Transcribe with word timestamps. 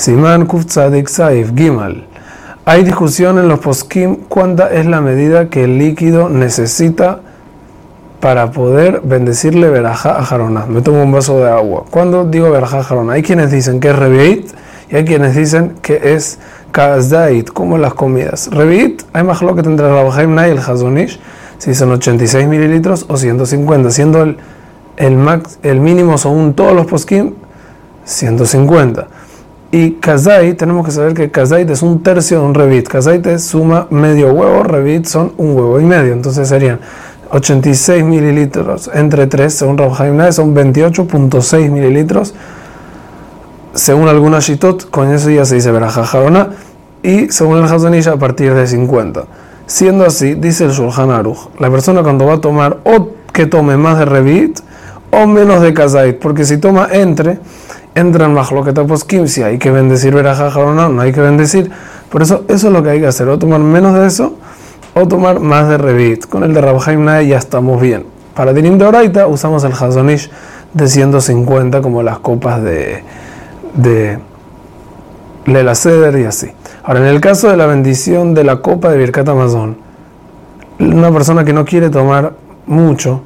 Siman 0.00 0.46
Kuf 0.46 0.64
Tzadik 0.64 1.10
Saif 1.10 1.52
Gimal. 1.54 2.06
Hay 2.64 2.84
discusión 2.84 3.38
en 3.38 3.48
los 3.48 3.58
poskim 3.58 4.16
cuánta 4.30 4.72
es 4.72 4.86
la 4.86 5.02
medida 5.02 5.50
que 5.50 5.64
el 5.64 5.76
líquido 5.76 6.30
necesita 6.30 7.20
para 8.18 8.50
poder 8.50 9.02
bendecirle 9.04 9.68
verajá 9.68 10.18
a 10.18 10.24
Jarona. 10.24 10.64
Me 10.64 10.80
tomo 10.80 11.02
un 11.02 11.12
vaso 11.12 11.38
de 11.40 11.50
agua. 11.50 11.84
Cuando 11.90 12.24
digo 12.24 12.50
verajá 12.50 12.78
a 12.78 12.82
Jarona, 12.82 13.12
hay 13.12 13.22
quienes 13.22 13.50
dicen 13.50 13.78
que 13.78 13.90
es 13.90 13.96
revit 13.96 14.50
y 14.90 14.96
hay 14.96 15.04
quienes 15.04 15.36
dicen 15.36 15.74
que 15.82 16.14
es 16.14 16.38
kazdait, 16.72 17.50
como 17.50 17.76
las 17.76 17.92
comidas. 17.92 18.48
Revit, 18.50 19.02
hay 19.12 19.22
más 19.22 19.42
lo 19.42 19.54
que 19.54 19.62
tendrá 19.62 19.90
Rabhaim 19.90 20.34
y 20.34 20.42
el 20.48 20.60
Hazonish, 20.60 21.20
si 21.58 21.74
son 21.74 21.92
86 21.92 22.48
mililitros 22.48 23.04
o 23.06 23.18
150, 23.18 23.90
siendo 23.90 24.22
el, 24.22 24.38
el, 24.96 25.16
max, 25.16 25.58
el 25.62 25.78
mínimo 25.78 26.16
según 26.16 26.54
todos 26.54 26.72
los 26.72 26.86
poskim 26.86 27.34
150. 28.06 29.20
Y 29.72 29.92
kazait, 29.92 30.58
tenemos 30.58 30.84
que 30.84 30.90
saber 30.90 31.14
que 31.14 31.30
kazait 31.30 31.70
es 31.70 31.82
un 31.82 32.02
tercio 32.02 32.40
de 32.40 32.46
un 32.46 32.54
revit. 32.54 32.88
Kazait 32.88 33.24
es 33.26 33.44
suma 33.44 33.86
medio 33.90 34.32
huevo, 34.32 34.64
revit 34.64 35.06
son 35.06 35.32
un 35.36 35.54
huevo 35.54 35.80
y 35.80 35.84
medio. 35.84 36.12
Entonces 36.12 36.48
serían 36.48 36.80
86 37.30 38.02
mililitros 38.02 38.90
entre 38.92 39.28
3, 39.28 39.54
según 39.54 39.78
Rabhaim 39.78 40.32
son 40.32 40.54
28.6 40.56 41.70
mililitros. 41.70 42.34
Según 43.72 44.08
alguna 44.08 44.40
shitot, 44.40 44.90
con 44.90 45.12
eso 45.12 45.30
ya 45.30 45.44
se 45.44 45.54
dice 45.54 45.70
verajajarona. 45.70 46.48
Y 47.04 47.30
según 47.30 47.58
el 47.58 47.64
Hazonish, 47.64 48.08
a 48.08 48.16
partir 48.16 48.52
de 48.52 48.66
50. 48.66 49.24
Siendo 49.66 50.04
así, 50.04 50.34
dice 50.34 50.64
el 50.64 50.72
Shulchan 50.72 51.10
Aruch, 51.10 51.48
la 51.60 51.70
persona 51.70 52.02
cuando 52.02 52.26
va 52.26 52.34
a 52.34 52.40
tomar 52.40 52.78
o 52.82 53.10
que 53.32 53.46
tome 53.46 53.76
más 53.76 54.00
de 54.00 54.04
revit 54.04 54.58
o 55.12 55.26
menos 55.26 55.62
de 55.62 55.72
kazait, 55.72 56.18
porque 56.18 56.44
si 56.44 56.58
toma 56.58 56.88
entre, 56.90 57.38
entra 58.00 58.26
en 58.26 58.34
Mahloket 58.34 58.74
Poskim, 58.86 59.26
si 59.26 59.42
hay 59.42 59.58
que 59.58 59.70
bendecir 59.70 60.14
verajajarona, 60.14 60.88
no 60.88 61.02
hay 61.02 61.12
que 61.12 61.20
bendecir. 61.20 61.70
Por 62.10 62.22
eso, 62.22 62.44
eso 62.48 62.66
es 62.66 62.72
lo 62.72 62.82
que 62.82 62.90
hay 62.90 63.00
que 63.00 63.06
hacer, 63.06 63.28
o 63.28 63.38
tomar 63.38 63.60
menos 63.60 63.94
de 63.94 64.06
eso 64.06 64.34
o 64.94 65.06
tomar 65.06 65.40
más 65.40 65.68
de 65.68 65.78
Revit. 65.78 66.26
Con 66.26 66.44
el 66.44 66.54
de 66.54 66.60
Rabhaim 66.60 67.06
ya 67.26 67.38
estamos 67.38 67.80
bien. 67.80 68.06
Para 68.34 68.52
Dinim 68.52 68.78
de 68.78 68.86
Oraita 68.86 69.26
usamos 69.26 69.64
el 69.64 69.72
Hazonish 69.72 70.30
de 70.72 70.88
150 70.88 71.80
como 71.82 72.02
las 72.02 72.18
copas 72.20 72.62
de, 72.62 73.02
de 73.74 74.18
Lela 75.46 75.74
Seder 75.74 76.18
y 76.18 76.24
así. 76.24 76.52
Ahora, 76.82 77.00
en 77.00 77.06
el 77.06 77.20
caso 77.20 77.50
de 77.50 77.56
la 77.56 77.66
bendición 77.66 78.34
de 78.34 78.44
la 78.44 78.56
copa 78.56 78.90
de 78.90 78.98
Birkat 78.98 79.28
Amazon, 79.28 79.76
una 80.78 81.12
persona 81.12 81.44
que 81.44 81.52
no 81.52 81.64
quiere 81.64 81.90
tomar 81.90 82.32
mucho, 82.66 83.20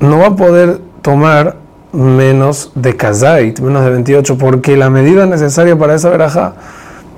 no 0.00 0.18
va 0.18 0.26
a 0.28 0.36
poder 0.36 0.80
tomar 1.00 1.56
menos 1.92 2.72
de 2.74 2.96
Kazait, 2.96 3.60
menos 3.60 3.84
de 3.84 3.90
28, 3.90 4.38
porque 4.38 4.76
la 4.76 4.90
medida 4.90 5.26
necesaria 5.26 5.76
para 5.76 5.94
esa 5.94 6.10
veraja 6.10 6.54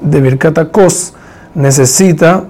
de 0.00 0.20
Birkat 0.20 0.70
Kos 0.70 1.14
necesita 1.54 2.44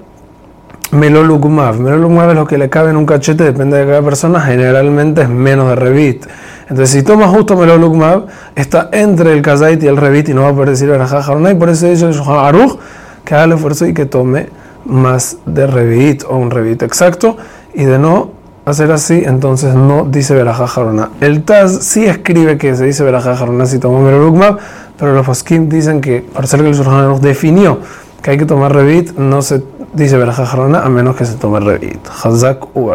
Melolugmav. 0.91 1.79
Melolugmav 1.79 2.29
es 2.31 2.35
lo 2.35 2.47
que 2.47 2.57
le 2.57 2.69
cabe 2.69 2.91
en 2.91 2.97
un 2.97 3.05
cachete, 3.05 3.43
depende 3.43 3.77
de 3.77 3.85
cada 3.85 4.01
persona, 4.01 4.39
generalmente 4.41 5.23
es 5.23 5.29
menos 5.29 5.69
de 5.69 5.75
revit. 5.75 6.25
Entonces, 6.63 6.89
si 6.89 7.03
toma 7.03 7.27
justo 7.27 7.55
Melolugmav, 7.55 8.25
está 8.55 8.89
entre 8.91 9.33
el 9.33 9.41
kazait 9.41 9.81
y 9.83 9.87
el 9.87 9.97
revit 9.97 10.29
y 10.29 10.33
no 10.33 10.43
va 10.43 10.49
a 10.49 10.53
poder 10.53 10.69
decir 10.69 10.89
Verajá 10.89 11.21
y 11.51 11.55
por 11.55 11.69
eso 11.69 11.87
dice 11.87 12.09
Aruj 12.27 12.77
que 13.23 13.35
haga 13.35 13.45
el 13.45 13.53
esfuerzo 13.53 13.85
y 13.87 13.93
que 13.93 14.05
tome 14.05 14.49
más 14.85 15.37
de 15.45 15.67
revit 15.67 16.23
o 16.27 16.37
un 16.37 16.51
revit 16.51 16.83
exacto, 16.83 17.37
y 17.73 17.85
de 17.85 17.97
no 17.97 18.31
hacer 18.65 18.91
así, 18.91 19.21
entonces 19.23 19.75
no 19.75 20.05
dice 20.05 20.33
Verajá 20.33 20.67
El 21.21 21.43
Taz 21.43 21.83
sí 21.83 22.05
escribe 22.05 22.57
que 22.57 22.75
se 22.75 22.85
dice 22.85 23.03
Verajá 23.03 23.37
si 23.65 23.79
toma 23.79 23.99
Melolugmav, 23.99 24.57
pero 24.97 25.13
los 25.13 25.25
Faskim 25.25 25.69
dicen 25.69 26.01
que, 26.01 26.21
para 26.21 26.47
ser 26.47 26.61
que 26.61 26.69
el 26.69 26.87
Aruj 26.87 27.19
definió 27.19 27.79
que 28.21 28.31
hay 28.31 28.37
que 28.37 28.45
tomar 28.45 28.73
revit, 28.73 29.15
no 29.17 29.41
se 29.43 29.63
dice 29.93 30.17
Berajá 30.17 30.43
a 30.51 30.89
menos 30.89 31.15
que 31.15 31.25
se 31.25 31.35
tome 31.35 31.59
revit. 31.59 31.99
Hazak 32.23 32.75
u 32.75 32.89